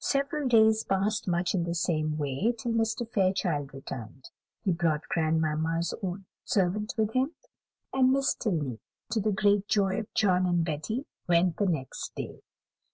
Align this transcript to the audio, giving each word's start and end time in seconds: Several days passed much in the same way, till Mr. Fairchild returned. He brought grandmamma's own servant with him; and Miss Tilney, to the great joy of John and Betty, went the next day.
Several 0.00 0.48
days 0.48 0.84
passed 0.84 1.26
much 1.26 1.54
in 1.54 1.64
the 1.64 1.74
same 1.74 2.18
way, 2.18 2.52
till 2.58 2.72
Mr. 2.72 3.10
Fairchild 3.10 3.72
returned. 3.72 4.28
He 4.62 4.70
brought 4.70 5.08
grandmamma's 5.08 5.94
own 6.02 6.26
servant 6.44 6.92
with 6.98 7.14
him; 7.14 7.34
and 7.90 8.12
Miss 8.12 8.34
Tilney, 8.34 8.80
to 9.12 9.18
the 9.18 9.32
great 9.32 9.66
joy 9.68 9.98
of 10.00 10.12
John 10.12 10.44
and 10.44 10.62
Betty, 10.62 11.06
went 11.26 11.56
the 11.56 11.64
next 11.64 12.14
day. 12.14 12.42